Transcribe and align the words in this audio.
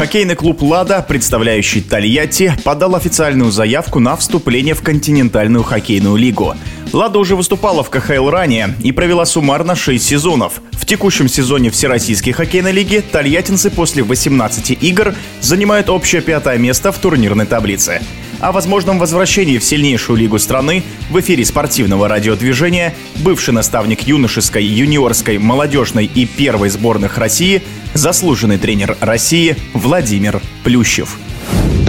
Хоккейный 0.00 0.34
клуб 0.34 0.62
«Лада», 0.62 1.04
представляющий 1.06 1.82
Тольятти, 1.82 2.54
подал 2.64 2.96
официальную 2.96 3.50
заявку 3.50 3.98
на 3.98 4.16
вступление 4.16 4.72
в 4.72 4.80
континентальную 4.80 5.62
хоккейную 5.62 6.16
лигу. 6.16 6.54
«Лада» 6.94 7.18
уже 7.18 7.36
выступала 7.36 7.82
в 7.82 7.90
КХЛ 7.90 8.30
ранее 8.30 8.74
и 8.82 8.92
провела 8.92 9.26
суммарно 9.26 9.76
6 9.76 10.02
сезонов. 10.02 10.62
В 10.72 10.86
текущем 10.86 11.28
сезоне 11.28 11.68
Всероссийской 11.68 12.32
хоккейной 12.32 12.72
лиги 12.72 13.04
тольяттинцы 13.12 13.70
после 13.70 14.02
18 14.02 14.82
игр 14.82 15.14
занимают 15.42 15.90
общее 15.90 16.22
пятое 16.22 16.56
место 16.56 16.92
в 16.92 16.98
турнирной 16.98 17.44
таблице. 17.44 18.00
О 18.40 18.52
возможном 18.52 18.98
возвращении 18.98 19.58
в 19.58 19.64
сильнейшую 19.64 20.18
лигу 20.18 20.38
страны 20.38 20.82
в 21.10 21.20
эфире 21.20 21.44
спортивного 21.44 22.08
радиодвижения 22.08 22.94
бывший 23.16 23.52
наставник 23.52 24.02
юношеской, 24.02 24.64
юниорской, 24.64 25.36
молодежной 25.36 26.06
и 26.06 26.24
первой 26.24 26.70
сборных 26.70 27.18
России, 27.18 27.62
заслуженный 27.92 28.56
тренер 28.56 28.96
России 29.00 29.56
Владимир 29.74 30.40
Плющев. 30.64 31.18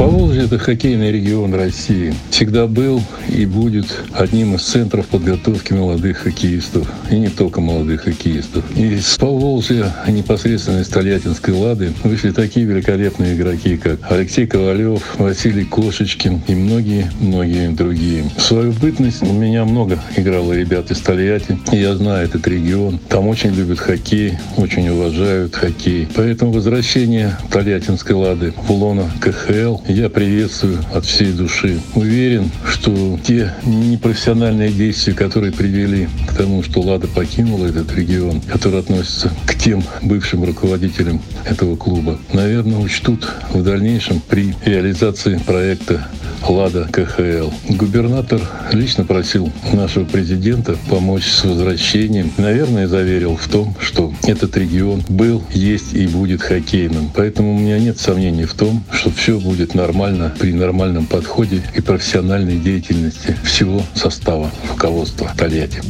Поволжье– 0.02 0.46
это 0.46 0.58
хоккейный 0.58 1.12
регион 1.12 1.54
России. 1.54 2.16
Всегда 2.32 2.66
был 2.66 3.04
и 3.30 3.46
будет 3.46 3.86
одним 4.14 4.56
из 4.56 4.64
центров 4.64 5.06
подготовки 5.06 5.74
молодых 5.74 6.18
хоккеистов. 6.18 6.92
И 7.12 7.20
не 7.20 7.30
только 7.30 7.62
молодых 7.62 8.06
хоккеистов. 8.06 8.64
И 8.76 8.98
с 8.98 9.16
Поволжья, 9.20 9.94
непосредственно 10.08 10.80
из 10.80 10.88
Тольяттинской 10.88 11.54
«Лады», 11.54 11.94
вышли 12.04 12.32
такие 12.32 12.66
великолепные 12.66 13.36
игроки, 13.36 13.78
как 13.78 14.00
Алексей 14.10 14.48
Ковалев, 14.48 15.04
Василий 15.20 15.66
Кошечкин 15.66 16.42
и 16.48 16.56
многие-многие 16.56 17.70
другие. 17.70 18.24
В 18.36 18.42
свою 18.42 18.72
бытность 18.72 19.22
у 19.22 19.32
меня 19.32 19.66
много 19.66 20.00
играло 20.18 20.54
ребят 20.54 20.90
из 20.90 20.98
Тольятти. 21.02 21.60
И 21.72 21.76
я 21.76 21.96
знаю 21.96 22.26
этот 22.26 22.48
регион. 22.48 23.00
Там 23.08 23.28
очень 23.28 23.54
любят 23.54 23.78
хоккей, 23.78 24.40
очень 24.58 24.90
уважают 24.90 25.56
хоккей. 25.56 26.08
Поэтому 26.16 26.54
возвращение 26.54 27.38
Тольяттинской 27.52 28.16
«Лады» 28.16 28.52
в 28.68 28.72
лоно 28.72 29.08
КХЛ 29.22 29.91
я 29.92 30.10
приветствую 30.10 30.80
от 30.94 31.06
всей 31.06 31.34
души. 31.34 31.80
Уверен, 31.96 32.50
что 32.66 33.20
те 33.24 33.54
непрофессиональные 33.66 34.72
действия, 34.72 35.14
которые 35.14 35.52
привели 35.52 36.08
к 36.30 36.36
тому, 36.36 36.64
что 36.64 36.82
Лада 36.82 37.08
покинула 37.08 37.68
этот 37.68 37.94
регион, 37.94 38.40
которые 38.42 38.80
относятся 38.80 39.32
к 39.46 39.56
тем 39.56 39.84
бывшим 40.02 40.44
руководителям 40.46 41.22
этого 41.46 41.76
клуба, 41.76 42.20
наверное, 42.32 42.80
учтут 42.80 43.28
в 43.54 43.64
дальнейшем 43.64 44.22
при 44.22 44.56
реализации 44.66 45.38
проекта 45.46 46.08
Лада 46.48 46.88
КХЛ. 46.92 47.50
Губернатор 47.70 48.42
лично 48.72 49.06
просил 49.06 49.52
нашего 49.74 50.06
президента 50.06 50.78
помочь 50.90 51.26
с 51.26 51.44
возвращением. 51.44 52.32
Наверное, 52.38 52.88
заверил 52.88 53.36
в 53.38 53.48
том, 53.48 53.76
что 53.80 54.14
этот 54.24 54.58
регион 54.58 55.04
был, 55.08 55.44
есть 55.54 55.94
и 55.94 56.08
будет 56.08 56.42
хоккейным. 56.42 57.12
Поэтому 57.16 57.56
у 57.56 57.60
меня 57.60 57.80
нет 57.80 58.00
сомнений 58.00 58.46
в 58.46 58.54
том, 58.54 58.84
что 58.92 59.12
все 59.12 59.40
будет 59.40 59.76
нормально 59.76 60.34
при 60.40 60.54
нормальном 60.54 61.06
подходе 61.06 61.62
и 61.76 61.82
профессиональной 61.82 62.58
деятельности 62.58 63.38
всего 63.44 63.82
состава 63.94 64.52
руководства 64.70 65.32
Тольятти. 65.38 65.82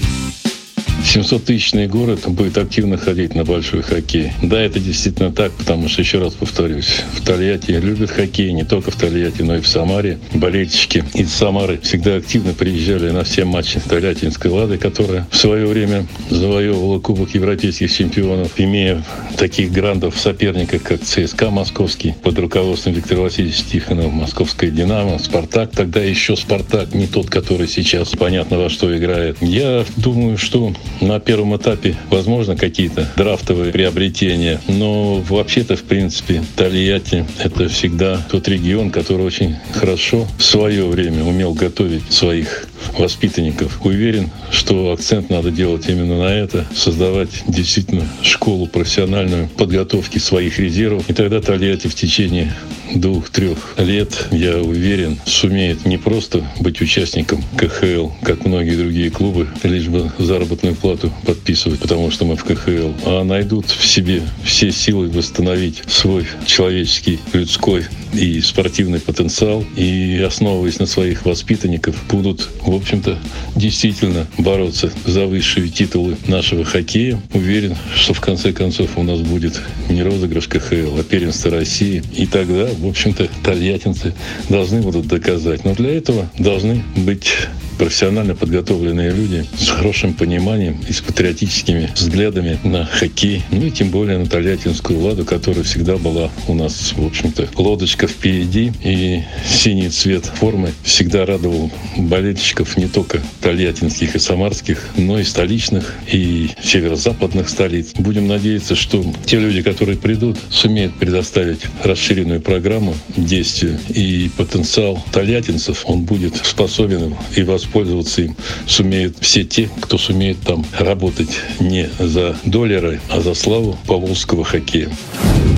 700-тысячный 1.01 1.87
город 1.87 2.21
будет 2.27 2.57
активно 2.57 2.97
ходить 2.97 3.35
на 3.35 3.43
большой 3.43 3.81
хоккей. 3.81 4.31
Да, 4.41 4.61
это 4.61 4.79
действительно 4.79 5.31
так, 5.31 5.51
потому 5.53 5.89
что, 5.89 6.01
еще 6.01 6.19
раз 6.19 6.33
повторюсь, 6.33 7.01
в 7.13 7.25
Тольятти 7.25 7.71
любят 7.71 8.11
хоккей, 8.11 8.51
не 8.53 8.63
только 8.63 8.91
в 8.91 8.95
Тольятти, 8.95 9.41
но 9.41 9.57
и 9.57 9.61
в 9.61 9.67
Самаре. 9.67 10.19
Болельщики 10.33 11.03
из 11.13 11.33
Самары 11.33 11.79
всегда 11.81 12.15
активно 12.15 12.53
приезжали 12.53 13.09
на 13.11 13.23
все 13.23 13.45
матчи 13.45 13.79
Тольяттинской 13.79 14.51
«Лады», 14.51 14.77
которая 14.77 15.27
в 15.31 15.35
свое 15.35 15.65
время 15.65 16.05
завоевывала 16.29 16.99
Кубок 16.99 17.33
Европейских 17.33 17.91
чемпионов, 17.91 18.51
имея 18.57 19.03
таких 19.37 19.71
грандов 19.71 20.17
соперников, 20.17 20.83
как 20.83 21.01
ЦСКА 21.01 21.49
Московский 21.49 22.13
под 22.21 22.37
руководством 22.39 22.93
Виктора 22.93 23.23
Васильевича 23.23 23.63
Тихонова, 23.71 24.09
Московская 24.09 24.71
«Динамо», 24.71 25.19
«Спартак», 25.19 25.71
тогда 25.71 25.99
еще 25.99 26.35
«Спартак», 26.35 26.93
не 26.93 27.07
тот, 27.07 27.29
который 27.29 27.67
сейчас 27.67 28.09
понятно 28.09 28.57
во 28.57 28.69
что 28.69 28.95
играет. 28.95 29.37
Я 29.41 29.85
думаю, 29.97 30.37
что 30.37 30.73
на 31.01 31.19
первом 31.19 31.55
этапе, 31.55 31.95
возможно, 32.09 32.55
какие-то 32.55 33.07
драфтовые 33.17 33.71
приобретения, 33.71 34.61
но 34.67 35.15
вообще-то, 35.15 35.75
в 35.75 35.83
принципе, 35.83 36.43
Тольятти— 36.55 37.25
это 37.43 37.67
всегда 37.67 38.21
тот 38.29 38.47
регион, 38.47 38.91
который 38.91 39.25
очень 39.25 39.55
хорошо 39.73 40.27
в 40.37 40.43
свое 40.43 40.85
время 40.85 41.23
умел 41.23 41.53
готовить 41.53 42.11
своих 42.11 42.67
воспитанников. 42.97 43.79
Уверен, 43.83 44.29
что 44.51 44.91
акцент 44.91 45.29
надо 45.29 45.51
делать 45.51 45.87
именно 45.87 46.19
на 46.19 46.33
это, 46.33 46.65
создавать 46.75 47.29
действительно 47.47 48.07
школу 48.21 48.67
профессиональную 48.67 49.47
подготовки 49.49 50.17
своих 50.17 50.59
резервов. 50.59 51.09
И 51.09 51.13
тогда 51.13 51.41
Тольятти 51.41 51.87
в 51.87 51.95
течение 51.95 52.53
двух-трех 52.93 53.75
лет, 53.77 54.27
я 54.31 54.57
уверен, 54.57 55.19
сумеет 55.25 55.85
не 55.85 55.97
просто 55.97 56.45
быть 56.59 56.81
участником 56.81 57.43
КХЛ, 57.57 58.09
как 58.21 58.45
многие 58.45 58.75
другие 58.75 59.09
клубы, 59.09 59.47
лишь 59.63 59.87
бы 59.87 60.11
заработную 60.17 60.75
плату 60.75 61.11
подписывать, 61.25 61.79
потому 61.79 62.11
что 62.11 62.25
мы 62.25 62.35
в 62.35 62.43
КХЛ, 62.43 62.91
а 63.05 63.23
найдут 63.23 63.67
в 63.67 63.85
себе 63.85 64.21
все 64.43 64.71
силы 64.71 65.09
восстановить 65.09 65.83
свой 65.87 66.25
человеческий, 66.45 67.19
людской 67.33 67.85
и 68.13 68.41
спортивный 68.41 68.99
потенциал, 68.99 69.63
и 69.75 70.21
основываясь 70.25 70.79
на 70.79 70.85
своих 70.85 71.25
воспитанников, 71.25 71.95
будут, 72.09 72.49
общем-то, 72.73 73.17
действительно 73.55 74.27
бороться 74.37 74.91
за 75.05 75.25
высшие 75.25 75.69
титулы 75.69 76.17
нашего 76.27 76.63
хоккея. 76.63 77.19
Уверен, 77.33 77.75
что 77.95 78.13
в 78.13 78.21
конце 78.21 78.53
концов 78.53 78.97
у 78.97 79.03
нас 79.03 79.19
будет 79.21 79.61
не 79.89 80.03
розыгрыш 80.03 80.47
КХЛ, 80.47 80.97
а 80.99 81.03
первенство 81.03 81.51
России. 81.51 82.03
И 82.15 82.25
тогда, 82.25 82.67
в 82.77 82.87
общем-то, 82.87 83.29
тольяттинцы 83.43 84.13
должны 84.49 84.81
будут 84.81 85.07
доказать. 85.07 85.65
Но 85.65 85.73
для 85.73 85.95
этого 85.97 86.29
должны 86.37 86.83
быть 86.95 87.31
профессионально 87.81 88.35
подготовленные 88.35 89.09
люди 89.09 89.43
с 89.57 89.69
хорошим 89.69 90.13
пониманием 90.13 90.79
и 90.87 90.93
с 90.93 91.01
патриотическими 91.01 91.89
взглядами 91.95 92.59
на 92.63 92.85
хоккей, 92.85 93.41
ну 93.49 93.65
и 93.65 93.71
тем 93.71 93.89
более 93.89 94.19
на 94.19 94.27
Тольяттинскую 94.27 94.99
ладу, 94.99 95.25
которая 95.25 95.63
всегда 95.63 95.97
была 95.97 96.29
у 96.47 96.53
нас, 96.53 96.93
в 96.95 97.03
общем-то, 97.03 97.49
лодочка 97.55 98.05
впереди, 98.05 98.71
и 98.83 99.23
синий 99.49 99.89
цвет 99.89 100.25
формы 100.25 100.73
всегда 100.83 101.25
радовал 101.25 101.71
болельщиков 101.97 102.77
не 102.77 102.87
только 102.87 103.19
тольяттинских 103.41 104.15
и 104.15 104.19
самарских, 104.19 104.89
но 104.95 105.17
и 105.17 105.23
столичных, 105.23 105.95
и 106.11 106.51
северо-западных 106.63 107.49
столиц. 107.49 107.93
Будем 107.95 108.27
надеяться, 108.27 108.75
что 108.75 109.03
те 109.25 109.39
люди, 109.39 109.63
которые 109.63 109.97
придут, 109.97 110.37
сумеют 110.51 110.93
предоставить 110.99 111.61
расширенную 111.83 112.41
программу 112.41 112.93
действия 113.17 113.79
и 113.89 114.29
потенциал 114.37 115.03
тольяттинцев, 115.11 115.81
он 115.85 116.03
будет 116.03 116.35
способен 116.45 117.15
и 117.35 117.41
воспользоваться 117.41 117.70
воспользоваться 117.71 118.21
им 118.23 118.35
сумеют 118.67 119.17
все 119.21 119.43
те, 119.43 119.69
кто 119.79 119.97
сумеет 119.97 120.39
там 120.41 120.65
работать 120.77 121.39
не 121.59 121.89
за 121.99 122.35
доллары, 122.43 122.99
а 123.09 123.21
за 123.21 123.33
славу 123.33 123.77
поволжского 123.87 124.43
хоккея. 124.43 124.89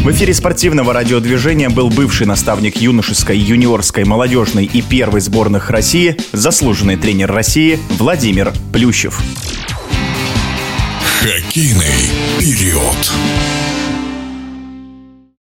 В 0.03 0.11
эфире 0.11 0.33
спортивного 0.33 0.93
радиодвижения 0.93 1.69
был 1.69 1.89
бывший 1.89 2.27
наставник 2.27 2.77
юношеской, 2.77 3.37
юниорской, 3.37 4.03
молодежной 4.03 4.65
и 4.65 4.81
первой 4.81 5.21
сборных 5.21 5.69
России, 5.69 6.15
заслуженный 6.33 6.97
тренер 6.97 7.31
России 7.31 7.79
Владимир 7.97 8.53
Плющев. 8.71 9.19
Хоккейный 11.19 12.11
период. 12.39 13.62